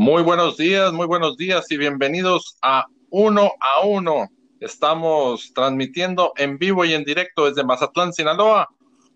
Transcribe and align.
Muy 0.00 0.22
buenos 0.22 0.56
días, 0.56 0.92
muy 0.92 1.08
buenos 1.08 1.36
días 1.36 1.68
y 1.72 1.76
bienvenidos 1.76 2.56
a 2.62 2.86
Uno 3.10 3.50
a 3.58 3.84
Uno. 3.84 4.28
Estamos 4.60 5.52
transmitiendo 5.52 6.32
en 6.36 6.56
vivo 6.56 6.84
y 6.84 6.94
en 6.94 7.02
directo 7.02 7.46
desde 7.46 7.64
Mazatlán, 7.64 8.12
Sinaloa, 8.12 8.68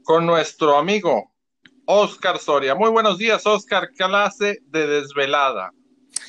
con 0.02 0.26
nuestro 0.26 0.76
amigo 0.76 1.30
Oscar 1.84 2.40
Soria. 2.40 2.74
Muy 2.74 2.90
buenos 2.90 3.16
días, 3.16 3.46
Oscar, 3.46 3.90
clase 3.92 4.58
de 4.72 4.88
desvelada. 4.88 5.72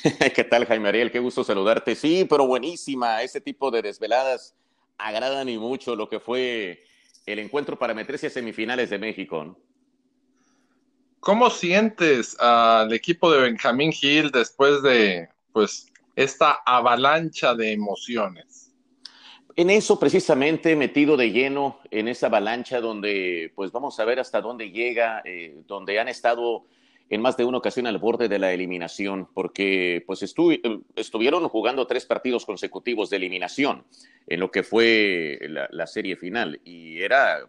¿Qué 0.36 0.44
tal, 0.44 0.66
Jaime 0.66 0.90
Ariel? 0.90 1.10
Qué 1.10 1.18
gusto 1.18 1.42
saludarte. 1.42 1.96
Sí, 1.96 2.24
pero 2.30 2.46
buenísima. 2.46 3.24
Ese 3.24 3.40
tipo 3.40 3.72
de 3.72 3.82
desveladas 3.82 4.54
agradan 4.98 5.48
y 5.48 5.58
mucho 5.58 5.96
lo 5.96 6.08
que 6.08 6.20
fue 6.20 6.84
el 7.26 7.40
encuentro 7.40 7.76
para 7.76 7.92
meterse 7.92 8.28
a 8.28 8.30
semifinales 8.30 8.88
de 8.88 9.00
México. 9.00 9.58
¿Cómo 11.24 11.48
sientes 11.48 12.38
al 12.38 12.92
equipo 12.92 13.32
de 13.32 13.40
Benjamín 13.40 13.94
Hill 13.98 14.30
después 14.30 14.82
de 14.82 15.30
pues 15.54 15.90
esta 16.14 16.58
avalancha 16.66 17.54
de 17.54 17.72
emociones? 17.72 18.74
En 19.56 19.70
eso 19.70 19.98
precisamente 19.98 20.76
metido 20.76 21.16
de 21.16 21.30
lleno 21.32 21.80
en 21.90 22.08
esa 22.08 22.26
avalancha 22.26 22.78
donde 22.78 23.50
pues 23.54 23.72
vamos 23.72 23.98
a 23.98 24.04
ver 24.04 24.20
hasta 24.20 24.42
dónde 24.42 24.70
llega, 24.70 25.22
eh, 25.24 25.62
donde 25.66 25.98
han 25.98 26.08
estado 26.08 26.66
en 27.08 27.22
más 27.22 27.38
de 27.38 27.46
una 27.46 27.56
ocasión 27.56 27.86
al 27.86 27.96
borde 27.96 28.28
de 28.28 28.38
la 28.38 28.52
eliminación, 28.52 29.26
porque 29.32 30.04
pues 30.06 30.22
estuvieron 30.22 31.48
jugando 31.48 31.86
tres 31.86 32.04
partidos 32.04 32.44
consecutivos 32.44 33.08
de 33.08 33.16
eliminación 33.16 33.86
en 34.26 34.40
lo 34.40 34.50
que 34.50 34.62
fue 34.62 35.38
la, 35.48 35.68
la 35.70 35.86
serie 35.86 36.16
final 36.16 36.60
y 36.66 37.00
era 37.00 37.48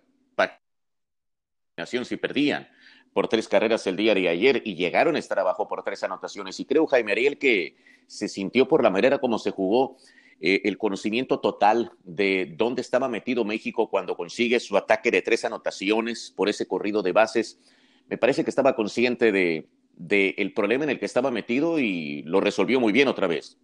eliminación 1.76 2.06
si 2.06 2.16
perdían 2.16 2.70
por 3.16 3.30
tres 3.30 3.48
carreras 3.48 3.88
el 3.88 3.96
día 3.96 4.14
de 4.14 4.28
ayer 4.28 4.62
y 4.66 4.76
llegaron 4.76 5.16
a 5.16 5.20
estar 5.20 5.40
abajo 5.40 5.70
por 5.70 5.84
tres 5.84 6.04
anotaciones. 6.04 6.60
Y 6.60 6.66
creo, 6.66 6.86
Jaime 6.86 7.14
Ariel, 7.14 7.38
que 7.38 7.78
se 8.08 8.28
sintió 8.28 8.68
por 8.68 8.84
la 8.84 8.90
manera 8.90 9.20
como 9.20 9.40
se 9.40 9.52
jugó 9.52 9.96
eh, 10.42 10.64
el 10.66 10.78
conocimiento 10.78 11.40
total 11.40 11.94
de 12.04 12.54
dónde 12.58 12.82
estaba 12.82 13.08
metido 13.08 13.46
México 13.46 13.90
cuando 13.90 14.18
consigue 14.18 14.60
su 14.60 14.76
ataque 14.76 15.12
de 15.12 15.22
tres 15.22 15.46
anotaciones 15.46 16.34
por 16.36 16.50
ese 16.50 16.68
corrido 16.68 17.02
de 17.02 17.14
bases. 17.14 17.58
Me 18.10 18.18
parece 18.18 18.44
que 18.44 18.50
estaba 18.50 18.76
consciente 18.76 19.32
de, 19.32 19.70
el 20.38 20.54
problema 20.54 20.84
en 20.84 20.90
el 20.90 21.00
que 21.00 21.06
estaba 21.06 21.32
metido 21.32 21.80
y 21.80 22.22
lo 22.24 22.42
resolvió 22.42 22.82
muy 22.82 22.92
bien 22.92 23.08
otra 23.08 23.28
vez. 23.28 23.58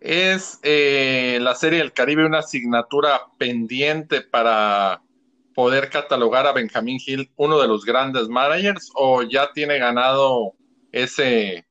¿Es 0.00 0.58
eh, 0.64 1.38
la 1.40 1.54
Serie 1.54 1.78
del 1.78 1.92
Caribe 1.92 2.26
una 2.26 2.40
asignatura 2.40 3.20
pendiente 3.38 4.20
para 4.20 5.00
poder 5.54 5.90
catalogar 5.90 6.46
a 6.46 6.52
Benjamín 6.52 6.98
Hill 7.04 7.30
uno 7.36 7.60
de 7.60 7.68
los 7.68 7.84
grandes 7.84 8.28
managers 8.28 8.90
o 8.94 9.22
ya 9.22 9.50
tiene 9.52 9.78
ganado 9.78 10.52
ese 10.90 11.66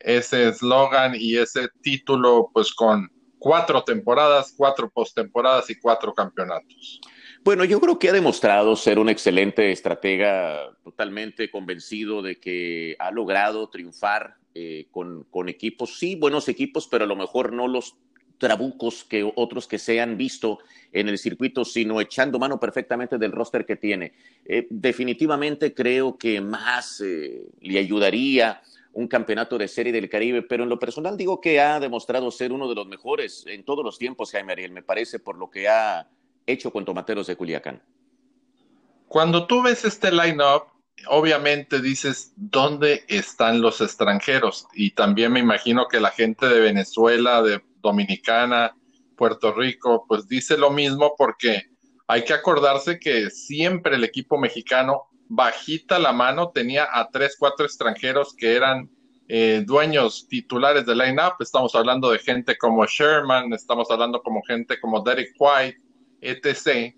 ese 0.00 0.48
eslogan 0.48 1.14
y 1.16 1.36
ese 1.36 1.68
título 1.82 2.50
pues 2.52 2.72
con 2.72 3.10
cuatro 3.38 3.82
temporadas, 3.82 4.54
cuatro 4.56 4.90
postemporadas 4.90 5.68
y 5.70 5.78
cuatro 5.78 6.14
campeonatos? 6.14 7.00
Bueno, 7.44 7.64
yo 7.64 7.80
creo 7.80 7.98
que 7.98 8.08
ha 8.08 8.12
demostrado 8.12 8.74
ser 8.76 8.98
un 8.98 9.08
excelente 9.08 9.70
estratega, 9.70 10.76
totalmente 10.82 11.50
convencido 11.50 12.22
de 12.22 12.40
que 12.40 12.96
ha 12.98 13.10
logrado 13.10 13.68
triunfar 13.68 14.36
eh, 14.54 14.86
con, 14.90 15.24
con, 15.24 15.48
equipos, 15.48 15.98
sí, 15.98 16.16
buenos 16.16 16.48
equipos, 16.48 16.88
pero 16.88 17.04
a 17.04 17.06
lo 17.06 17.14
mejor 17.14 17.52
no 17.52 17.68
los 17.68 17.96
trabucos 18.38 19.04
que 19.04 19.30
otros 19.34 19.66
que 19.66 19.78
se 19.78 20.00
han 20.00 20.16
visto 20.16 20.58
en 20.92 21.08
el 21.08 21.18
circuito, 21.18 21.64
sino 21.64 22.00
echando 22.00 22.38
mano 22.38 22.58
perfectamente 22.58 23.18
del 23.18 23.32
roster 23.32 23.66
que 23.66 23.76
tiene. 23.76 24.12
Eh, 24.44 24.66
definitivamente 24.70 25.74
creo 25.74 26.16
que 26.16 26.40
más 26.40 27.00
eh, 27.00 27.46
le 27.60 27.78
ayudaría 27.78 28.62
un 28.92 29.08
campeonato 29.08 29.58
de 29.58 29.68
serie 29.68 29.92
del 29.92 30.08
Caribe, 30.08 30.42
pero 30.42 30.62
en 30.62 30.70
lo 30.70 30.78
personal 30.78 31.18
digo 31.18 31.40
que 31.40 31.60
ha 31.60 31.78
demostrado 31.78 32.30
ser 32.30 32.50
uno 32.50 32.66
de 32.66 32.74
los 32.74 32.86
mejores 32.86 33.44
en 33.46 33.62
todos 33.62 33.84
los 33.84 33.98
tiempos, 33.98 34.32
Jaime 34.32 34.52
Ariel, 34.52 34.72
me 34.72 34.82
parece, 34.82 35.18
por 35.18 35.36
lo 35.36 35.50
que 35.50 35.68
ha 35.68 36.08
hecho 36.46 36.70
con 36.72 36.84
Tomateros 36.84 37.26
de 37.26 37.36
Culiacán. 37.36 37.82
Cuando 39.08 39.46
tú 39.46 39.62
ves 39.62 39.84
este 39.84 40.10
line-up, 40.10 40.64
obviamente 41.08 41.80
dices, 41.80 42.32
¿dónde 42.36 43.04
están 43.08 43.60
los 43.60 43.82
extranjeros? 43.82 44.66
Y 44.72 44.92
también 44.92 45.32
me 45.32 45.40
imagino 45.40 45.88
que 45.88 46.00
la 46.00 46.10
gente 46.10 46.48
de 46.48 46.60
Venezuela, 46.60 47.42
de 47.42 47.60
Dominicana, 47.80 48.76
Puerto 49.16 49.52
Rico, 49.52 50.04
pues 50.08 50.28
dice 50.28 50.56
lo 50.58 50.70
mismo 50.70 51.14
porque 51.16 51.64
hay 52.06 52.24
que 52.24 52.34
acordarse 52.34 52.98
que 52.98 53.30
siempre 53.30 53.96
el 53.96 54.04
equipo 54.04 54.38
mexicano 54.38 55.08
bajita 55.28 55.98
la 55.98 56.12
mano 56.12 56.50
tenía 56.50 56.88
a 56.92 57.10
tres, 57.10 57.36
cuatro 57.38 57.66
extranjeros 57.66 58.34
que 58.34 58.54
eran 58.54 58.90
eh, 59.28 59.64
dueños 59.66 60.28
titulares 60.28 60.86
del 60.86 60.98
line-up. 60.98 61.34
Estamos 61.40 61.74
hablando 61.74 62.10
de 62.10 62.20
gente 62.20 62.56
como 62.56 62.86
Sherman, 62.86 63.52
estamos 63.52 63.90
hablando 63.90 64.22
como 64.22 64.42
gente 64.42 64.78
como 64.80 65.00
Derek 65.00 65.34
White, 65.38 65.80
etc. 66.20 66.94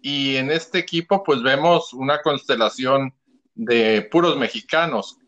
Y 0.00 0.36
en 0.36 0.50
este 0.50 0.78
equipo 0.78 1.22
pues 1.24 1.42
vemos 1.42 1.92
una 1.92 2.22
constelación 2.22 3.12
de 3.54 4.02
puros 4.02 4.36
mexicanos. 4.36 5.18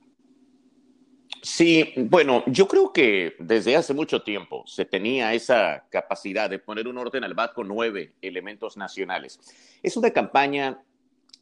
Sí, 1.42 1.92
bueno, 1.97 2.42
yo 2.47 2.66
creo 2.66 2.92
que 2.92 3.34
desde 3.38 3.76
hace 3.76 3.94
mucho 3.94 4.22
tiempo 4.22 4.64
se 4.66 4.84
tenía 4.84 5.32
esa 5.34 5.84
capacidad 5.91 6.50
de 6.50 6.59
poner 6.59 6.88
un 6.88 6.98
orden 6.98 7.25
al 7.25 7.34
bat 7.34 7.53
con 7.53 7.69
nueve 7.69 8.14
elementos 8.20 8.76
nacionales. 8.76 9.38
Es 9.82 9.97
una 9.97 10.10
campaña, 10.10 10.81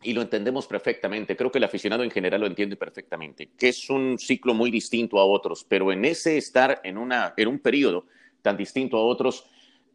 y 0.02 0.12
lo 0.12 0.22
entendemos 0.22 0.66
perfectamente, 0.66 1.36
creo 1.36 1.50
que 1.50 1.58
el 1.58 1.64
aficionado 1.64 2.02
en 2.02 2.10
general 2.10 2.42
lo 2.42 2.46
entiende 2.46 2.76
perfectamente, 2.76 3.50
que 3.58 3.68
es 3.68 3.88
un 3.88 4.18
ciclo 4.18 4.52
muy 4.52 4.70
distinto 4.70 5.18
a 5.18 5.24
otros, 5.24 5.64
pero 5.66 5.92
en 5.92 6.04
ese 6.04 6.36
estar 6.36 6.80
en, 6.84 6.98
una, 6.98 7.32
en 7.36 7.48
un 7.48 7.58
periodo 7.58 8.06
tan 8.42 8.56
distinto 8.56 8.98
a 8.98 9.04
otros, 9.04 9.46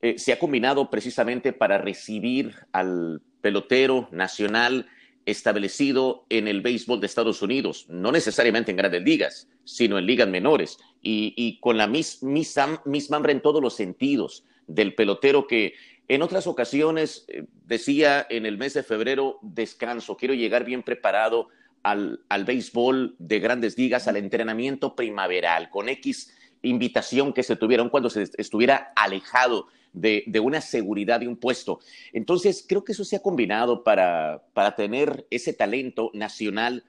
eh, 0.02 0.18
se 0.18 0.34
ha 0.34 0.40
combinado 0.40 0.90
precisamente 0.90 1.54
para 1.54 1.78
recibir 1.78 2.56
al 2.72 3.22
pelotero 3.42 4.08
nacional 4.12 4.88
establecido 5.32 6.26
en 6.30 6.48
el 6.48 6.62
béisbol 6.62 7.00
de 7.00 7.08
Estados 7.08 7.42
Unidos, 7.42 7.86
no 7.90 8.12
necesariamente 8.12 8.72
en 8.72 8.78
grandes 8.78 9.04
ligas, 9.04 9.48
sino 9.64 9.98
en 9.98 10.06
ligas 10.06 10.28
menores, 10.28 10.78
y, 11.02 11.60
con 11.62 11.78
la 11.78 11.88
misma 11.88 13.18
hambre 13.18 13.32
en 13.32 13.42
todos 13.42 13.62
los 13.62 13.76
sentidos 13.76 14.44
del 14.68 14.96
pelotero 14.96 15.48
que 15.48 15.74
en 16.08 16.22
otras 16.22 16.48
ocasiones 16.48 17.26
eh, 17.28 17.46
decía 17.66 18.26
en 18.30 18.46
el 18.46 18.58
mes 18.58 18.74
de 18.74 18.84
febrero, 18.84 19.40
descanso, 19.42 20.18
quiero 20.18 20.34
llegar 20.34 20.66
bien 20.66 20.84
preparado 20.84 21.50
al, 21.84 22.22
al 22.30 22.46
béisbol 22.46 23.16
de 23.20 23.40
grandes 23.40 23.78
ligas, 23.78 24.08
al 24.08 24.18
entrenamiento 24.18 24.96
primaveral, 24.96 25.70
con 25.70 25.88
X 25.88 26.34
invitación 26.62 27.34
que 27.34 27.44
se 27.44 27.56
tuvieron 27.56 27.90
cuando 27.90 28.10
se 28.10 28.30
estuviera 28.38 28.92
alejado 28.96 29.68
de, 29.94 30.40
una 30.42 30.62
seguridad 30.62 31.20
de 31.20 31.28
un 31.28 31.38
puesto. 31.38 31.80
Entonces, 32.14 32.66
creo 32.68 32.84
que 32.84 32.92
eso 32.92 33.04
se 33.04 33.16
ha 33.16 33.22
combinado 33.22 33.84
para, 33.84 34.44
para 34.54 34.76
tener 34.76 35.26
ese 35.30 35.54
talento 35.54 36.12
nacional 36.14 36.84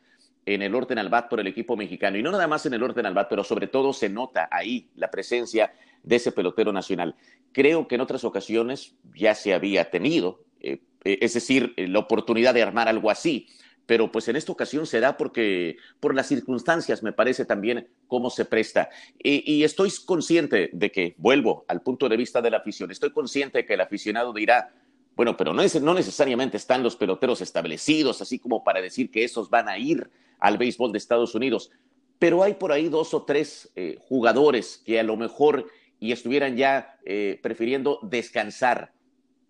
en 0.46 0.62
el 0.62 0.74
orden 0.74 0.98
al 0.98 1.08
bat 1.08 1.28
por 1.28 1.40
el 1.40 1.46
equipo 1.46 1.76
mexicano. 1.76 2.18
Y 2.18 2.22
no 2.22 2.30
nada 2.30 2.48
más 2.48 2.66
en 2.66 2.74
el 2.74 2.82
orden 2.82 3.06
al 3.06 3.14
bat, 3.14 3.28
pero 3.28 3.44
sobre 3.44 3.66
todo 3.66 3.92
se 3.92 4.08
nota 4.08 4.48
ahí 4.50 4.90
la 4.96 5.10
presencia 5.10 5.72
de 6.02 6.16
ese 6.16 6.32
pelotero 6.32 6.72
nacional. 6.72 7.14
Creo 7.52 7.86
que 7.86 7.96
en 7.96 8.00
otras 8.00 8.24
ocasiones 8.24 8.94
ya 9.14 9.34
se 9.34 9.54
había 9.54 9.90
tenido, 9.90 10.44
eh, 10.60 10.80
es 11.04 11.34
decir, 11.34 11.74
la 11.76 11.98
oportunidad 11.98 12.54
de 12.54 12.62
armar 12.62 12.88
algo 12.88 13.10
así 13.10 13.46
pero 13.90 14.12
pues 14.12 14.28
en 14.28 14.36
esta 14.36 14.52
ocasión 14.52 14.86
se 14.86 15.00
da 15.00 15.16
porque 15.16 15.76
por 15.98 16.14
las 16.14 16.28
circunstancias 16.28 17.02
me 17.02 17.12
parece 17.12 17.44
también 17.44 17.88
cómo 18.10 18.28
se 18.28 18.44
presta. 18.44 18.90
Y, 19.18 19.62
estoy 19.62 19.90
consciente 20.04 20.68
de 20.72 20.90
que, 20.90 21.14
vuelvo 21.16 21.64
al 21.68 21.80
punto 21.80 22.08
de 22.08 22.16
vista 22.18 22.42
de 22.42 22.50
la 22.50 22.58
afición, 22.58 22.90
estoy 22.90 23.12
consciente 23.12 23.58
de 23.58 23.66
que 23.66 23.74
el 23.74 23.80
aficionado 23.80 24.34
dirá, 24.34 24.74
bueno, 25.16 25.36
pero 25.36 25.54
no, 25.54 25.62
es, 25.62 25.80
no 25.80 25.94
necesariamente 25.94 26.56
están 26.56 26.82
los 26.82 26.96
peloteros 26.96 27.40
establecidos, 27.40 28.20
así 28.20 28.38
como 28.38 28.64
para 28.64 28.82
decir 28.82 29.10
que 29.10 29.24
esos 29.24 29.48
van 29.48 29.68
a 29.68 29.78
ir 29.78 30.10
al 30.40 30.58
béisbol 30.58 30.92
de 30.92 30.98
Estados 30.98 31.34
Unidos, 31.34 31.70
pero 32.18 32.42
hay 32.42 32.54
por 32.54 32.72
ahí 32.72 32.88
dos 32.88 33.14
o 33.14 33.22
tres 33.22 33.70
eh, 33.76 33.96
jugadores 34.00 34.82
que 34.84 34.98
a 34.98 35.04
lo 35.04 35.16
mejor 35.16 35.66
y 36.00 36.12
estuvieran 36.12 36.56
ya 36.56 36.98
eh, 37.04 37.38
prefiriendo 37.42 38.00
descansar 38.02 38.92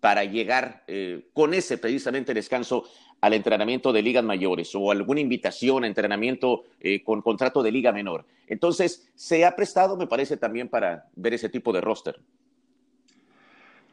para 0.01 0.25
llegar 0.25 0.83
eh, 0.87 1.29
con 1.31 1.53
ese 1.53 1.77
precisamente 1.77 2.33
descanso 2.33 2.83
al 3.21 3.33
entrenamiento 3.33 3.93
de 3.93 4.01
ligas 4.01 4.23
mayores 4.23 4.71
o 4.73 4.91
alguna 4.91 5.21
invitación 5.21 5.83
a 5.83 5.87
entrenamiento 5.87 6.63
eh, 6.79 7.03
con 7.03 7.21
contrato 7.21 7.61
de 7.61 7.71
liga 7.71 7.91
menor. 7.91 8.25
Entonces, 8.47 9.07
se 9.15 9.45
ha 9.45 9.55
prestado, 9.55 9.95
me 9.95 10.07
parece, 10.07 10.37
también 10.37 10.67
para 10.67 11.05
ver 11.15 11.35
ese 11.35 11.49
tipo 11.49 11.71
de 11.71 11.81
roster. 11.81 12.19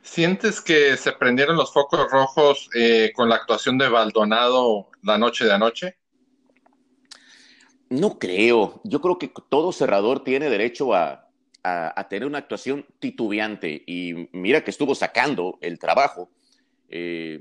¿Sientes 0.00 0.62
que 0.62 0.96
se 0.96 1.12
prendieron 1.12 1.56
los 1.56 1.72
focos 1.72 2.11
rojos 2.11 2.70
eh, 2.75 3.12
con 3.14 3.28
la 3.28 3.37
actuación 3.37 3.76
de 3.76 3.88
Baldonado 3.88 4.88
la 5.02 5.19
noche 5.19 5.44
de 5.44 5.52
anoche? 5.52 5.96
No 7.90 8.19
creo. 8.19 8.81
Yo 8.84 9.02
creo 9.02 9.19
que 9.19 9.31
todo 9.50 9.72
cerrador 9.72 10.25
tiene 10.25 10.49
derecho 10.49 10.94
a, 10.94 11.27
tener 12.08 12.26
una 12.26 12.38
actuación 12.38 12.87
titubeante 12.99 13.82
y 13.87 14.28
mira 14.32 14.64
que 14.64 14.70
estuvo 14.70 14.94
sacando 14.94 15.58
el 15.60 15.78
trabajo. 15.78 16.31
Eh, 16.88 17.40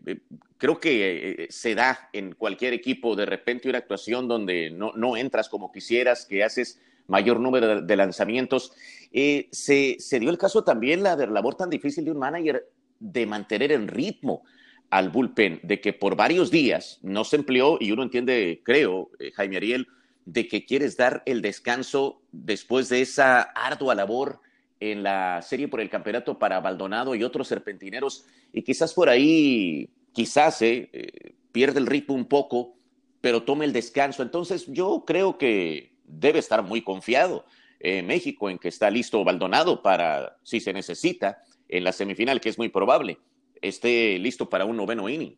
creo 0.58 0.80
que 0.80 1.44
eh, 1.44 1.48
se 1.50 1.76
da 1.76 2.10
en 2.12 2.34
cualquier 2.34 2.74
equipo 2.74 3.16
de 3.16 3.26
repente 3.26 3.70
una 3.70 3.78
actuación 3.78 4.28
donde 4.28 4.70
no, 4.72 4.92
no, 4.96 5.16
entras 5.16 5.48
como 5.48 5.72
quisieras, 5.72 6.26
que 6.26 6.44
haces 6.44 6.82
mayor 7.08 7.40
número 7.40 7.82
de, 7.82 7.96
lanzamientos. 7.96 8.74
Eh, 9.12 9.48
se, 9.52 9.98
dio 10.20 10.30
el 10.30 10.38
caso 10.38 10.64
también 10.64 11.04
la 11.04 11.16
labor 11.16 11.56
tan 11.56 11.70
difícil 11.70 12.06
de 12.06 12.12
un 12.12 12.20
manager 12.20 12.70
de 13.00 13.26
mantener 13.26 13.72
en 13.72 13.88
ritmo 13.88 14.44
al 14.90 15.10
bullpen, 15.10 15.60
de 15.64 15.82
que 15.82 15.94
por 15.94 16.16
varios 16.16 16.50
días 16.50 17.00
no 17.02 17.24
se 17.24 17.36
empleó, 17.36 17.78
y 17.80 17.92
uno 17.92 18.04
entiende, 18.04 18.62
creo, 18.64 19.10
eh, 19.20 19.32
Jaime 19.32 19.58
Ariel, 19.58 19.88
de 20.28 20.50
que 20.50 20.66
quieres 20.66 20.98
dar 20.98 21.24
el 21.26 21.42
descanso 21.42 22.22
después 22.34 22.90
de 22.90 23.02
esa 23.02 23.42
ardua 23.42 23.96
labor 23.96 24.42
en 24.82 25.02
la 25.02 25.42
serie 25.42 25.70
por 25.70 25.80
el 25.80 25.90
campeonato 25.90 26.38
para 26.38 26.60
Baldonado 26.60 27.16
y 27.16 27.24
otros 27.24 27.48
serpentineros, 27.48 28.26
y 28.52 28.62
quizás 28.62 28.94
por 28.94 29.08
ahí, 29.08 29.90
quizás 30.12 30.62
eh, 30.62 30.90
eh, 30.92 31.34
pierde 31.54 31.80
el 31.80 31.88
ritmo 31.88 32.14
un 32.14 32.26
poco, 32.26 32.76
pero 33.22 33.44
tome 33.44 33.64
el 33.64 33.72
descanso. 33.72 34.22
Entonces 34.22 34.66
yo 34.68 35.06
creo 35.08 35.38
que 35.38 35.94
debe 36.04 36.40
estar 36.40 36.62
muy 36.62 36.82
confiado 36.82 37.46
México 37.80 38.50
en 38.50 38.58
que 38.58 38.70
está 38.70 38.90
listo 38.90 39.24
Baldonado 39.24 39.84
para, 39.84 40.40
si 40.42 40.60
se 40.60 40.74
necesita, 40.74 41.44
en 41.70 41.84
la 41.84 41.92
semifinal, 41.92 42.42
que 42.42 42.50
es 42.50 42.58
muy 42.58 42.70
probable, 42.70 43.20
esté 43.62 44.18
listo 44.20 44.50
para 44.50 44.66
un 44.66 44.76
noveno 44.76 45.08
inning. 45.08 45.38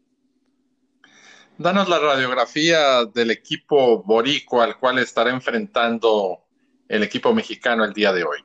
Danos 1.59 1.89
la 1.89 2.00
radiografía 2.00 3.03
del 3.03 3.31
equipo 3.31 4.01
borico 4.01 4.61
al 4.61 4.77
cual 4.77 4.97
estará 5.00 5.29
enfrentando 5.29 6.45
el 6.88 7.03
equipo 7.03 7.33
mexicano 7.33 7.83
el 7.83 7.91
día 7.91 8.13
de 8.13 8.23
hoy. 8.23 8.39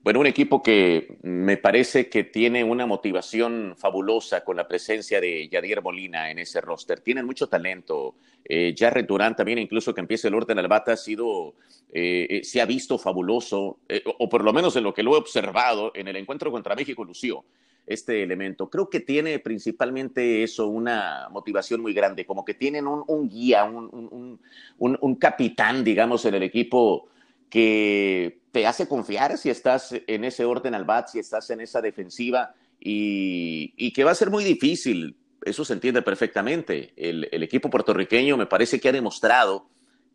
Bueno, 0.00 0.20
un 0.20 0.28
equipo 0.28 0.62
que 0.62 1.18
me 1.22 1.56
parece 1.56 2.08
que 2.08 2.22
tiene 2.22 2.62
una 2.62 2.86
motivación 2.86 3.74
fabulosa 3.76 4.44
con 4.44 4.56
la 4.56 4.68
presencia 4.68 5.20
de 5.20 5.48
Yadier 5.48 5.82
Molina 5.82 6.30
en 6.30 6.38
ese 6.38 6.60
roster. 6.60 7.00
Tienen 7.00 7.26
mucho 7.26 7.48
talento. 7.48 8.14
Eh, 8.44 8.76
Jared 8.78 9.06
Durán 9.06 9.34
también, 9.34 9.58
incluso 9.58 9.92
que 9.92 10.00
empiece 10.00 10.28
el 10.28 10.34
orden 10.34 10.60
al 10.60 10.68
bata, 10.68 10.92
ha 10.92 10.96
sido, 10.96 11.56
eh, 11.92 12.28
eh, 12.30 12.44
se 12.44 12.60
ha 12.60 12.64
visto 12.64 12.96
fabuloso, 12.96 13.80
eh, 13.88 14.04
o 14.06 14.28
por 14.28 14.44
lo 14.44 14.52
menos 14.52 14.76
en 14.76 14.84
lo 14.84 14.94
que 14.94 15.02
lo 15.02 15.14
he 15.14 15.18
observado 15.18 15.90
en 15.96 16.06
el 16.06 16.14
encuentro 16.14 16.52
contra 16.52 16.76
México, 16.76 17.04
lució 17.04 17.44
este 17.86 18.22
elemento. 18.22 18.70
Creo 18.70 18.88
que 18.88 19.00
tiene 19.00 19.38
principalmente 19.38 20.42
eso, 20.42 20.68
una 20.68 21.28
motivación 21.30 21.80
muy 21.80 21.92
grande, 21.92 22.24
como 22.24 22.44
que 22.44 22.54
tienen 22.54 22.86
un, 22.86 23.28
guía, 23.28 23.64
un, 23.64 24.40
un 24.78 25.14
capitán, 25.16 25.84
digamos, 25.84 26.24
en 26.24 26.34
el 26.34 26.42
equipo 26.42 27.08
que 27.50 28.40
te 28.50 28.66
hace 28.66 28.88
confiar 28.88 29.38
si 29.38 29.50
estás 29.50 29.94
en 30.06 30.24
ese 30.24 30.44
orden 30.44 30.74
al 30.74 30.84
bat, 30.84 31.08
si 31.08 31.18
estás 31.18 31.50
en 31.50 31.60
esa 31.60 31.80
defensiva 31.80 32.54
y, 32.80 33.92
que 33.92 34.04
va 34.04 34.10
a 34.10 34.14
ser 34.14 34.30
muy 34.30 34.44
difícil. 34.44 35.16
Eso 35.44 35.64
se 35.64 35.72
entiende 35.72 36.02
perfectamente. 36.02 36.92
El, 36.96 37.42
equipo 37.42 37.70
puertorriqueño 37.70 38.36
me 38.36 38.46
parece 38.46 38.80
que 38.80 38.88
ha 38.88 38.92
demostrado 38.92 39.68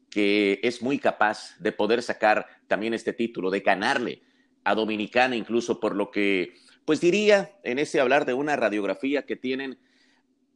que 0.10 0.60
es 0.64 0.82
muy 0.82 1.00
capaz 1.00 1.56
de 1.60 1.72
poder 1.72 2.02
sacar 2.02 2.46
también 2.68 2.94
este 2.94 3.14
título, 3.14 3.52
de 3.52 3.60
ganarle 3.60 4.22
a 4.64 4.76
Dominicana 4.76 5.36
incluso 5.36 5.80
por 5.80 5.96
lo 5.96 6.12
que, 6.12 6.56
pues 6.90 7.02
diría 7.02 7.56
en 7.62 7.78
ese 7.78 8.00
hablar 8.00 8.26
de 8.26 8.34
una 8.34 8.56
radiografía 8.56 9.24
que 9.24 9.36
tienen 9.36 9.80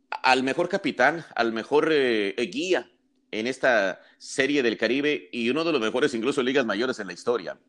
al 0.09 0.41
mejor 0.41 0.67
capitán, 0.67 1.23
al 1.35 1.53
mejor 1.53 1.89
eh, 1.91 2.33
guía 2.51 2.89
en 3.29 3.45
esta 3.45 4.01
serie 4.17 4.63
del 4.63 4.75
Caribe 4.75 5.29
y 5.31 5.51
uno 5.51 5.63
de 5.63 5.71
los 5.71 5.79
mejores 5.79 6.11
incluso 6.15 6.41
ligas 6.41 6.65
mayores 6.65 6.97
en 6.97 7.05
la 7.05 7.13
historia. 7.13 7.59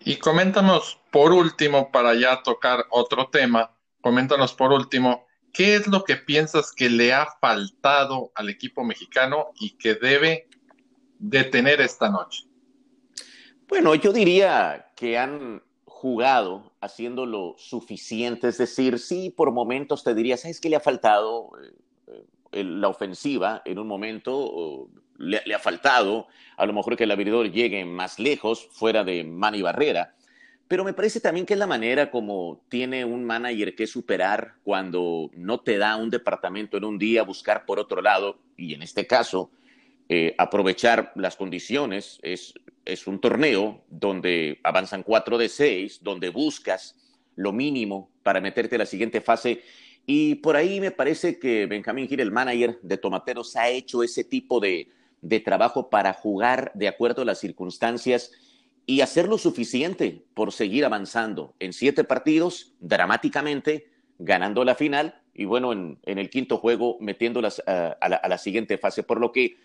Y 0.00 0.16
coméntanos 0.16 0.98
por 1.12 1.30
último, 1.30 1.92
para 1.92 2.16
ya 2.16 2.42
tocar 2.42 2.84
otro 2.90 3.28
tema, 3.28 3.76
coméntanos 4.00 4.52
por 4.52 4.72
último, 4.72 5.28
¿qué 5.52 5.76
es 5.76 5.86
lo 5.86 6.02
que 6.02 6.16
piensas 6.16 6.72
que 6.72 6.90
le 6.90 7.12
ha 7.12 7.28
faltado 7.40 8.32
al 8.34 8.48
equipo 8.48 8.82
mexicano 8.82 9.52
y 9.60 9.76
que 9.78 9.94
debe 9.94 10.48
detener 11.20 11.80
esta 11.80 12.10
noche? 12.10 12.42
Bueno, 13.68 13.94
yo 13.94 14.12
diría 14.12 14.90
que 14.96 15.16
han 15.16 15.62
jugado 15.84 16.71
haciendo 16.82 17.24
lo 17.24 17.54
suficiente, 17.56 18.48
es 18.48 18.58
decir, 18.58 18.98
sí, 18.98 19.30
por 19.30 19.52
momentos 19.52 20.02
te 20.02 20.14
diría, 20.14 20.36
¿sabes 20.36 20.60
qué 20.60 20.68
le 20.68 20.76
ha 20.76 20.80
faltado? 20.80 21.50
Eh, 22.52 22.64
la 22.64 22.88
ofensiva 22.88 23.62
en 23.64 23.78
un 23.78 23.86
momento 23.86 24.90
le, 25.16 25.54
ha 25.54 25.58
faltado, 25.58 26.26
a 26.56 26.66
lo 26.66 26.72
mejor 26.72 26.96
que 26.96 27.04
el 27.04 27.10
abridor 27.10 27.50
llegue 27.50 27.84
más 27.84 28.18
lejos, 28.18 28.68
fuera 28.72 29.04
de 29.04 29.24
Manny 29.24 29.62
Barrera. 29.62 30.14
Pero 30.68 30.84
me 30.84 30.92
parece 30.92 31.20
también 31.20 31.46
que 31.46 31.54
es 31.54 31.58
la 31.58 31.66
manera 31.66 32.10
como 32.10 32.62
tiene 32.68 33.04
un 33.04 33.24
manager 33.24 33.74
que 33.74 33.86
superar 33.86 34.54
cuando 34.64 35.30
no 35.34 35.60
te 35.60 35.78
da 35.78 35.96
un 35.96 36.10
departamento 36.10 36.76
en 36.76 36.84
un 36.84 36.98
día, 36.98 37.22
buscar 37.22 37.64
por 37.64 37.78
otro 37.78 38.02
lado, 38.02 38.38
y 38.56 38.74
en 38.74 38.82
este 38.82 39.06
caso, 39.06 39.50
eh, 40.12 40.34
aprovechar 40.36 41.12
las 41.14 41.36
condiciones. 41.36 42.18
Es, 42.22 42.54
es 42.84 43.06
un 43.06 43.20
torneo 43.20 43.84
donde 43.88 44.60
avanzan 44.62 45.02
cuatro 45.02 45.38
de 45.38 45.48
seis, 45.48 46.00
donde 46.02 46.28
buscas 46.28 46.96
lo 47.36 47.52
mínimo 47.52 48.10
para 48.22 48.40
meterte 48.40 48.74
a 48.74 48.78
la 48.78 48.86
siguiente 48.86 49.20
fase 49.20 49.62
y 50.06 50.36
por 50.36 50.56
ahí 50.56 50.80
me 50.80 50.90
parece 50.90 51.38
que 51.38 51.66
Benjamín 51.66 52.08
Gil, 52.08 52.20
el 52.20 52.32
manager 52.32 52.78
de 52.82 52.98
Tomateros, 52.98 53.56
ha 53.56 53.68
hecho 53.68 54.02
ese 54.02 54.24
tipo 54.24 54.60
de, 54.60 54.88
trabajo 55.44 55.88
para 55.88 56.12
jugar 56.12 56.72
de 56.74 56.88
acuerdo 56.88 57.22
a 57.22 57.24
las 57.24 57.38
circunstancias 57.38 58.32
y 58.84 59.00
hacer 59.00 59.28
lo 59.28 59.38
suficiente 59.38 60.24
por 60.34 60.52
seguir 60.52 60.84
avanzando 60.84 61.54
en 61.60 61.72
siete 61.72 62.02
partidos, 62.02 62.74
dramáticamente, 62.80 63.88
ganando 64.18 64.64
la 64.64 64.74
final 64.74 65.20
y 65.34 65.44
bueno, 65.44 65.72
en, 65.72 65.98
el 66.04 66.28
quinto 66.28 66.58
juego 66.58 66.98
metiéndolas 67.00 67.60
uh, 67.60 67.94
a, 68.00 68.28
la, 68.28 68.38
siguiente 68.38 68.76
fase, 68.76 69.04
por 69.04 69.20
lo 69.20 69.30
que 69.32 69.56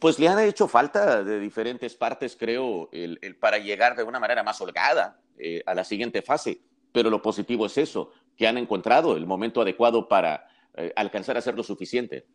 pues 0.00 0.18
le 0.18 0.28
han 0.28 0.40
hecho 0.40 0.66
falta 0.66 1.22
de 1.22 1.38
diferentes 1.38 1.94
partes, 1.94 2.34
creo, 2.34 2.88
el, 2.90 3.36
para 3.38 3.58
llegar 3.58 3.94
de 3.94 4.02
una 4.02 4.18
manera 4.18 4.42
más 4.42 4.58
holgada 4.60 5.20
eh, 5.38 5.62
a 5.66 5.74
la 5.74 5.84
siguiente 5.84 6.22
fase. 6.22 6.62
Pero 6.90 7.10
lo 7.10 7.20
positivo 7.20 7.66
es 7.66 7.76
eso, 7.76 8.10
que 8.36 8.48
han 8.48 8.56
encontrado 8.56 9.14
el 9.14 9.26
momento 9.26 9.60
adecuado 9.60 10.08
para 10.08 10.48
eh, 10.74 10.90
alcanzar 10.96 11.36
a 11.36 11.42
ser 11.42 11.54
lo 11.54 11.62
suficiente. 11.62 12.26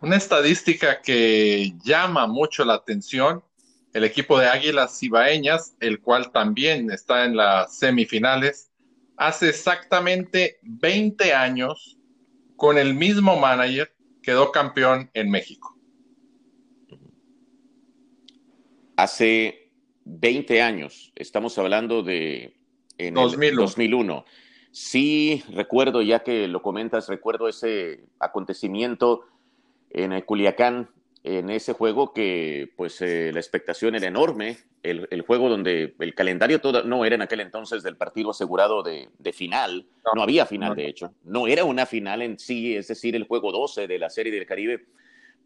Una 0.00 0.16
estadística 0.16 1.00
que 1.00 1.72
llama 1.84 2.26
mucho 2.26 2.64
la 2.64 2.74
atención, 2.74 3.44
el 3.92 4.02
equipo 4.02 4.40
de 4.40 4.48
Águilas 4.48 4.98
Cibaeñas, 4.98 5.76
el 5.78 6.00
cual 6.00 6.32
también 6.32 6.90
está 6.90 7.24
en 7.24 7.36
las 7.36 7.78
semifinales, 7.78 8.72
hace 9.16 9.50
exactamente 9.50 10.58
20 10.62 11.32
años, 11.32 11.96
con 12.56 12.76
el 12.76 12.92
mismo 12.92 13.36
manager, 13.36 13.94
quedó 14.20 14.50
campeón 14.50 15.10
en 15.14 15.30
México. 15.30 15.75
Hace 18.96 19.70
20 20.04 20.62
años, 20.62 21.12
estamos 21.14 21.58
hablando 21.58 22.02
de 22.02 22.56
en 22.98 23.14
2001. 23.14 24.24
Sí, 24.70 25.42
recuerdo, 25.52 26.02
ya 26.02 26.20
que 26.20 26.48
lo 26.48 26.62
comentas, 26.62 27.08
recuerdo 27.08 27.48
ese 27.48 28.04
acontecimiento 28.18 29.24
en 29.90 30.20
Culiacán, 30.22 30.90
en 31.24 31.50
ese 31.50 31.72
juego 31.72 32.12
que 32.12 32.72
pues 32.76 33.00
eh, 33.00 33.32
la 33.32 33.40
expectación 33.40 33.94
era 33.96 34.06
enorme, 34.06 34.58
el, 34.82 35.22
juego 35.22 35.48
donde 35.48 35.96
el 35.98 36.14
calendario 36.14 36.60
todo, 36.60 36.84
no 36.84 37.04
era 37.04 37.16
en 37.16 37.22
aquel 37.22 37.40
entonces 37.40 37.82
del 37.82 37.96
partido 37.96 38.30
asegurado 38.30 38.84
de, 38.84 39.08
final, 39.32 39.86
no, 40.14 40.22
había 40.22 40.46
final 40.46 40.76
de 40.76 40.86
hecho, 40.86 41.12
no 41.24 41.48
era 41.48 41.64
una 41.64 41.86
final 41.86 42.22
en 42.22 42.38
sí, 42.38 42.76
es 42.76 42.86
decir, 42.86 43.16
el 43.16 43.26
juego 43.26 43.50
12 43.50 43.88
de 43.88 43.98
la 43.98 44.08
Serie 44.08 44.32
del 44.32 44.46
Caribe, 44.46 44.86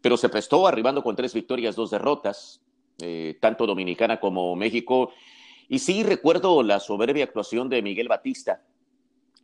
pero 0.01 0.17
se 0.17 0.29
prestó 0.29 0.67
arribando 0.67 1.01
con 1.01 1.15
tres 1.15 1.33
victorias, 1.33 1.75
dos 1.75 1.89
derrotas, 1.89 2.61
eh, 3.01 3.37
tanto 3.39 3.65
Dominicana 3.65 4.19
como 4.19 4.55
México, 4.55 5.11
y 5.67 5.79
sí 5.79 6.03
recuerdo 6.03 6.63
la 6.63 6.79
soberbia 6.79 7.23
actuación 7.23 7.69
de 7.69 7.81
Miguel 7.81 8.07
Batista, 8.07 8.61